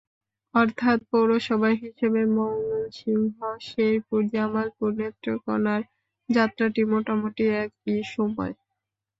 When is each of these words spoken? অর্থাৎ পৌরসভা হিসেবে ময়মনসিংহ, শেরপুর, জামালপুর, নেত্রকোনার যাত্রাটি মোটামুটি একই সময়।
অর্থাৎ 0.55 0.99
পৌরসভা 1.11 1.69
হিসেবে 1.81 2.21
ময়মনসিংহ, 2.35 3.35
শেরপুর, 3.67 4.21
জামালপুর, 4.33 4.89
নেত্রকোনার 4.99 5.81
যাত্রাটি 6.29 6.81
মোটামুটি 6.91 7.43
একই 7.63 7.99
সময়। 8.13 8.53